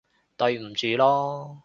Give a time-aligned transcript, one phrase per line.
[0.35, 1.59] 對唔住囉